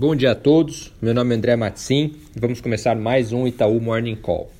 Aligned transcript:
Bom 0.00 0.16
dia 0.16 0.30
a 0.30 0.34
todos, 0.34 0.90
meu 1.02 1.12
nome 1.12 1.34
é 1.34 1.36
André 1.36 1.56
Matsim 1.56 2.14
e 2.34 2.40
vamos 2.40 2.58
começar 2.58 2.96
mais 2.96 3.34
um 3.34 3.46
Itaú 3.46 3.78
Morning 3.82 4.16
Call. 4.16 4.50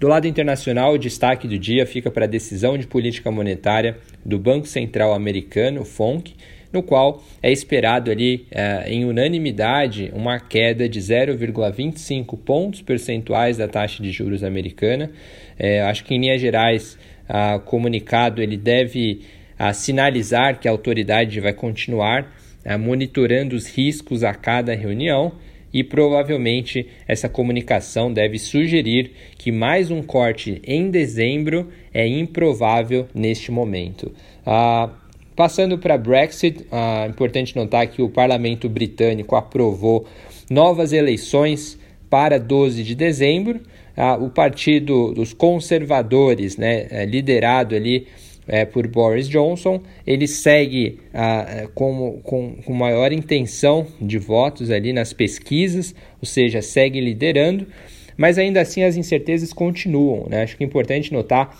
Do 0.00 0.08
lado 0.08 0.26
internacional, 0.26 0.94
o 0.94 0.98
destaque 0.98 1.46
do 1.46 1.56
dia 1.56 1.86
fica 1.86 2.10
para 2.10 2.24
a 2.24 2.28
decisão 2.28 2.76
de 2.76 2.84
política 2.84 3.30
monetária 3.30 3.96
do 4.26 4.36
Banco 4.36 4.66
Central 4.66 5.14
Americano, 5.14 5.84
FONC, 5.84 6.34
no 6.72 6.82
qual 6.82 7.22
é 7.40 7.52
esperado 7.52 8.10
ali 8.10 8.48
eh, 8.50 8.86
em 8.88 9.04
unanimidade 9.04 10.10
uma 10.12 10.40
queda 10.40 10.88
de 10.88 10.98
0,25 10.98 12.36
pontos 12.36 12.82
percentuais 12.82 13.58
da 13.58 13.68
taxa 13.68 14.02
de 14.02 14.10
juros 14.10 14.42
americana. 14.42 15.12
Eh, 15.56 15.82
acho 15.82 16.04
que 16.04 16.16
em 16.16 16.20
linhas 16.20 16.40
gerais, 16.40 16.98
o 17.28 17.60
comunicado 17.60 18.42
ele 18.42 18.56
deve 18.56 19.20
ah, 19.56 19.72
sinalizar 19.72 20.58
que 20.58 20.66
a 20.66 20.72
autoridade 20.72 21.38
vai 21.38 21.52
continuar 21.52 22.28
né, 22.64 22.76
monitorando 22.76 23.54
os 23.54 23.66
riscos 23.66 24.24
a 24.24 24.32
cada 24.32 24.74
reunião 24.74 25.32
e 25.74 25.82
provavelmente 25.82 26.86
essa 27.08 27.28
comunicação 27.28 28.12
deve 28.12 28.38
sugerir 28.38 29.10
que 29.36 29.50
mais 29.50 29.90
um 29.90 30.02
corte 30.02 30.62
em 30.64 30.88
dezembro 30.88 31.68
é 31.92 32.06
improvável 32.06 33.08
neste 33.12 33.50
momento. 33.50 34.12
Ah, 34.46 34.90
passando 35.34 35.76
para 35.76 35.98
Brexit, 35.98 36.64
ah, 36.70 37.06
importante 37.10 37.56
notar 37.56 37.88
que 37.88 38.00
o 38.00 38.08
parlamento 38.08 38.68
britânico 38.68 39.34
aprovou 39.34 40.06
novas 40.48 40.92
eleições 40.92 41.76
para 42.08 42.38
12 42.38 42.84
de 42.84 42.94
dezembro. 42.94 43.60
Ah, 43.96 44.14
o 44.14 44.30
partido 44.30 45.12
dos 45.12 45.32
conservadores, 45.32 46.56
né, 46.56 46.86
é 46.88 47.04
liderado 47.04 47.74
ali 47.74 48.06
é, 48.46 48.64
por 48.64 48.86
Boris 48.86 49.28
Johnson. 49.28 49.80
Ele 50.06 50.26
segue 50.26 51.00
ah, 51.12 51.68
com, 51.74 52.20
com, 52.22 52.56
com 52.64 52.72
maior 52.72 53.12
intenção 53.12 53.86
de 54.00 54.18
votos 54.18 54.70
ali 54.70 54.92
nas 54.92 55.12
pesquisas, 55.12 55.94
ou 56.20 56.26
seja, 56.26 56.62
segue 56.62 57.00
liderando, 57.00 57.66
mas 58.16 58.38
ainda 58.38 58.60
assim 58.60 58.82
as 58.82 58.96
incertezas 58.96 59.52
continuam. 59.52 60.26
Né? 60.28 60.42
Acho 60.42 60.56
que 60.56 60.64
é 60.64 60.66
importante 60.66 61.12
notar, 61.12 61.56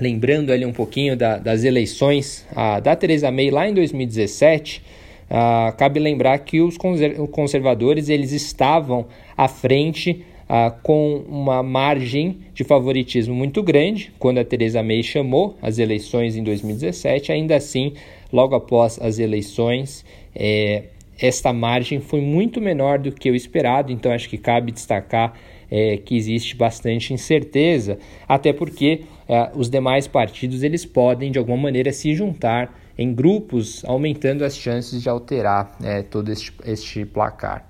lembrando 0.00 0.52
ali 0.52 0.64
um 0.64 0.72
pouquinho 0.72 1.16
da, 1.16 1.38
das 1.38 1.64
eleições 1.64 2.46
ah, 2.54 2.80
da 2.80 2.96
Theresa 2.96 3.30
May 3.30 3.50
lá 3.50 3.68
em 3.68 3.74
2017. 3.74 4.82
Ah, 5.30 5.74
cabe 5.78 5.98
lembrar 6.00 6.38
que 6.38 6.60
os 6.60 6.76
conservadores 6.76 8.08
eles 8.08 8.32
estavam 8.32 9.06
à 9.36 9.48
frente 9.48 10.24
ah, 10.48 10.70
com 10.70 11.24
uma 11.28 11.62
margem 11.62 12.38
de 12.52 12.64
favoritismo 12.64 13.34
muito 13.34 13.62
grande 13.62 14.12
quando 14.18 14.38
a 14.38 14.44
Theresa 14.44 14.82
May 14.82 15.02
chamou 15.02 15.56
as 15.62 15.78
eleições 15.78 16.36
em 16.36 16.42
2017. 16.42 17.32
Ainda 17.32 17.56
assim, 17.56 17.94
logo 18.32 18.54
após 18.54 18.98
as 19.00 19.18
eleições, 19.18 20.04
é, 20.34 20.84
esta 21.18 21.52
margem 21.52 22.00
foi 22.00 22.20
muito 22.20 22.60
menor 22.60 22.98
do 22.98 23.12
que 23.12 23.30
o 23.30 23.34
esperado, 23.34 23.92
então 23.92 24.12
acho 24.12 24.28
que 24.28 24.36
cabe 24.36 24.72
destacar 24.72 25.34
é, 25.70 25.96
que 25.96 26.16
existe 26.16 26.56
bastante 26.56 27.14
incerteza, 27.14 27.98
até 28.28 28.52
porque 28.52 29.02
é, 29.28 29.50
os 29.54 29.70
demais 29.70 30.06
partidos 30.06 30.62
eles 30.62 30.84
podem 30.84 31.30
de 31.30 31.38
alguma 31.38 31.56
maneira 31.56 31.92
se 31.92 32.14
juntar 32.14 32.80
em 32.96 33.12
grupos, 33.12 33.84
aumentando 33.84 34.44
as 34.44 34.56
chances 34.56 35.02
de 35.02 35.08
alterar 35.08 35.76
é, 35.82 36.02
todo 36.02 36.30
este, 36.30 36.52
este 36.64 37.04
placar. 37.04 37.68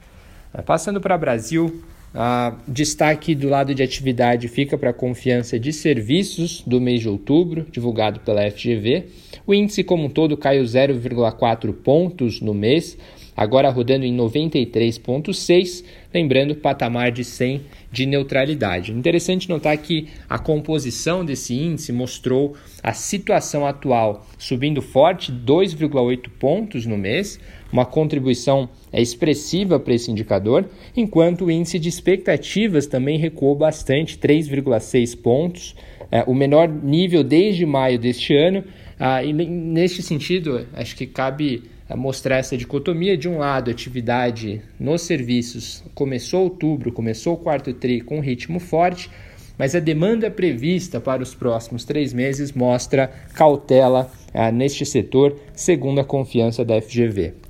Passando 0.66 1.00
para 1.00 1.18
Brasil, 1.18 1.82
Uh, 2.14 2.56
destaque 2.68 3.34
do 3.34 3.48
lado 3.48 3.74
de 3.74 3.82
atividade 3.82 4.46
fica 4.46 4.78
para 4.78 4.90
a 4.90 4.94
confiança 4.94 5.58
de 5.58 5.72
serviços 5.72 6.62
do 6.64 6.80
mês 6.80 7.00
de 7.00 7.08
outubro, 7.08 7.66
divulgado 7.72 8.20
pela 8.20 8.48
FGV. 8.48 9.06
O 9.44 9.52
índice 9.52 9.82
como 9.82 10.04
um 10.04 10.08
todo 10.08 10.36
caiu 10.36 10.62
0,4 10.62 11.72
pontos 11.72 12.40
no 12.40 12.54
mês, 12.54 12.96
agora 13.36 13.68
rodando 13.68 14.04
em 14.04 14.16
93,6, 14.16 15.84
lembrando 16.14 16.54
patamar 16.54 17.10
de 17.10 17.24
100 17.24 17.62
de 17.90 18.06
neutralidade. 18.06 18.92
Interessante 18.92 19.48
notar 19.48 19.76
que 19.78 20.06
a 20.28 20.38
composição 20.38 21.24
desse 21.24 21.52
índice 21.52 21.92
mostrou 21.92 22.54
a 22.80 22.92
situação 22.92 23.66
atual 23.66 24.24
subindo 24.38 24.80
forte 24.80 25.32
2,8 25.32 26.28
pontos 26.38 26.86
no 26.86 26.96
mês, 26.96 27.40
uma 27.74 27.84
contribuição 27.84 28.68
expressiva 28.92 29.80
para 29.80 29.94
esse 29.94 30.08
indicador, 30.08 30.64
enquanto 30.96 31.46
o 31.46 31.50
índice 31.50 31.76
de 31.76 31.88
expectativas 31.88 32.86
também 32.86 33.18
recuou 33.18 33.56
bastante, 33.56 34.16
3,6 34.16 35.20
pontos, 35.20 35.74
é, 36.08 36.22
o 36.24 36.32
menor 36.32 36.68
nível 36.68 37.24
desde 37.24 37.66
maio 37.66 37.98
deste 37.98 38.32
ano. 38.32 38.62
Ah, 38.96 39.24
e 39.24 39.32
neste 39.32 40.02
sentido, 40.02 40.64
acho 40.72 40.94
que 40.94 41.04
cabe 41.04 41.64
é, 41.88 41.96
mostrar 41.96 42.36
essa 42.36 42.56
dicotomia. 42.56 43.16
De 43.16 43.28
um 43.28 43.38
lado, 43.38 43.72
atividade 43.72 44.62
nos 44.78 45.02
serviços 45.02 45.82
começou 45.96 46.44
outubro, 46.44 46.92
começou 46.92 47.34
o 47.34 47.38
quarto 47.38 47.74
TRI 47.74 48.02
com 48.02 48.20
ritmo 48.20 48.60
forte, 48.60 49.10
mas 49.58 49.74
a 49.74 49.80
demanda 49.80 50.30
prevista 50.30 51.00
para 51.00 51.24
os 51.24 51.34
próximos 51.34 51.84
três 51.84 52.12
meses 52.12 52.52
mostra 52.52 53.08
cautela 53.34 54.12
ah, 54.32 54.52
neste 54.52 54.86
setor, 54.86 55.36
segundo 55.52 55.98
a 55.98 56.04
confiança 56.04 56.64
da 56.64 56.80
FGV. 56.80 57.43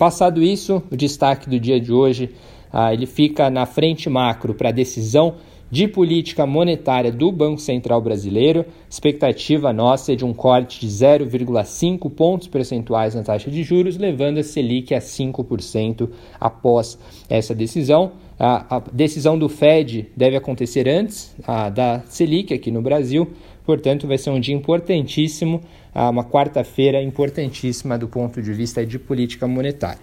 Passado 0.00 0.42
isso, 0.42 0.82
o 0.90 0.96
destaque 0.96 1.46
do 1.46 1.60
dia 1.60 1.78
de 1.78 1.92
hoje 1.92 2.30
ah, 2.72 2.90
ele 2.90 3.04
fica 3.04 3.50
na 3.50 3.66
frente 3.66 4.08
macro 4.08 4.54
para 4.54 4.70
a 4.70 4.72
decisão 4.72 5.34
de 5.70 5.86
política 5.86 6.46
monetária 6.46 7.12
do 7.12 7.30
Banco 7.30 7.60
Central 7.60 8.00
Brasileiro. 8.00 8.64
Expectativa 8.88 9.74
nossa 9.74 10.14
é 10.14 10.16
de 10.16 10.24
um 10.24 10.32
corte 10.32 10.80
de 10.80 10.88
0,5 10.88 12.10
pontos 12.10 12.48
percentuais 12.48 13.14
na 13.14 13.22
taxa 13.22 13.50
de 13.50 13.62
juros, 13.62 13.98
levando 13.98 14.38
a 14.38 14.42
Selic 14.42 14.94
a 14.94 15.00
5% 15.00 16.08
após 16.40 16.98
essa 17.28 17.54
decisão. 17.54 18.12
A, 18.38 18.76
a, 18.76 18.82
decisão 18.90 19.38
do 19.38 19.50
Fed 19.50 20.10
deve 20.16 20.34
acontecer 20.34 20.88
antes 20.88 21.36
a, 21.46 21.68
da 21.68 22.00
Selic 22.08 22.54
aqui 22.54 22.70
no 22.70 22.80
Brasil, 22.80 23.28
portanto, 23.64 24.06
vai 24.06 24.18
ser 24.18 24.30
um 24.30 24.40
dia 24.40 24.54
importantíssimo, 24.54 25.60
uma 25.94 26.24
quarta-feira 26.24 27.02
importantíssima 27.02 27.98
do 27.98 28.08
ponto 28.08 28.40
de 28.40 28.52
vista 28.52 28.84
de 28.86 28.98
política 28.98 29.46
monetária. 29.46 30.00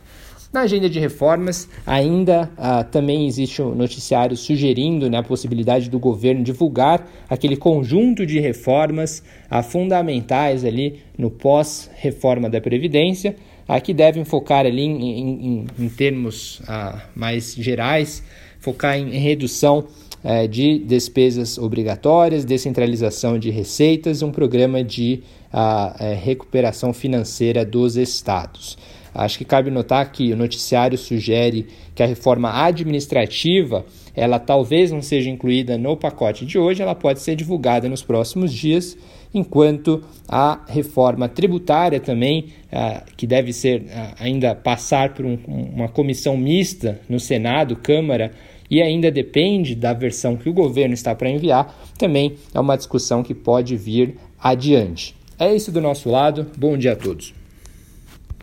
Na 0.52 0.62
agenda 0.62 0.90
de 0.90 0.98
reformas, 0.98 1.68
ainda 1.86 2.50
ah, 2.58 2.82
também 2.82 3.28
existe 3.28 3.62
um 3.62 3.76
noticiário 3.76 4.38
sugerindo 4.38 5.10
né, 5.10 5.18
a 5.18 5.24
possibilidade 5.24 5.90
do 5.90 6.00
governo 6.00 6.42
divulgar 6.42 7.06
aquele 7.30 7.58
conjunto 7.58 8.26
de 8.26 8.40
reformas 8.40 9.22
ah, 9.50 9.62
fundamentais 9.62 10.64
ali 10.64 11.02
no 11.18 11.30
pós-reforma 11.30 12.50
da 12.50 12.62
Previdência, 12.62 13.36
ah, 13.68 13.82
que 13.82 13.94
devem 13.94 14.24
focar 14.24 14.66
ali 14.66 14.84
em, 14.84 15.02
em, 15.04 15.68
em 15.78 15.90
termos 15.90 16.62
ah, 16.66 17.04
mais 17.14 17.54
gerais, 17.54 18.24
focar 18.60 18.98
em 18.98 19.10
redução 19.20 19.86
eh, 20.24 20.48
de 20.48 20.80
despesas 20.80 21.58
obrigatórias, 21.58 22.46
descentralização 22.46 23.38
de 23.38 23.50
receitas, 23.50 24.22
um 24.22 24.32
programa 24.32 24.84
de 24.84 25.22
ah, 25.52 25.96
eh, 26.00 26.14
recuperação 26.14 26.94
financeira 26.94 27.66
dos 27.66 27.96
estados. 27.96 28.78
Acho 29.14 29.38
que 29.38 29.46
cabe 29.46 29.72
notar 29.72 30.12
que 30.12 30.32
o 30.32 30.36
noticiário 30.36 30.98
sugere 30.98 31.68
que 31.96 32.04
a 32.04 32.06
reforma 32.06 32.64
administrativa 32.64 33.84
ela 34.18 34.40
talvez 34.40 34.92
não 34.92 35.02
seja 35.02 35.30
incluída 35.30 35.78
no 35.78 35.96
pacote 35.96 36.44
de 36.44 36.58
hoje, 36.58 36.82
ela 36.82 36.96
pode 36.96 37.22
ser 37.22 37.36
divulgada 37.36 37.88
nos 37.88 38.02
próximos 38.02 38.52
dias, 38.52 38.98
enquanto 39.32 40.04
a 40.28 40.62
reforma 40.68 41.30
tributária 41.30 42.00
também, 42.00 42.48
ah, 42.72 43.04
que 43.16 43.28
deve 43.28 43.54
ser 43.54 43.86
ah, 43.92 44.16
ainda 44.20 44.56
passar 44.56 45.14
por 45.14 45.24
um, 45.24 45.38
uma 45.48 45.88
comissão 45.88 46.36
mista 46.36 47.00
no 47.08 47.20
Senado, 47.20 47.76
Câmara, 47.76 48.32
e 48.70 48.82
ainda 48.82 49.12
depende 49.12 49.76
da 49.76 49.94
versão 49.94 50.36
que 50.36 50.50
o 50.50 50.54
governo 50.54 50.94
está 50.94 51.16
para 51.16 51.30
enviar, 51.30 51.76
também 51.98 52.36
é 52.54 52.60
uma 52.60 52.78
discussão 52.78 53.24
que 53.24 53.34
pode 53.34 53.76
vir 53.76 54.16
adiante. 54.40 55.16
É 55.40 55.54
isso 55.56 55.72
do 55.72 55.82
nosso 55.82 56.10
lado, 56.10 56.48
bom 56.58 56.78
dia 56.78 56.94
a 56.94 56.96
todos. 56.96 57.37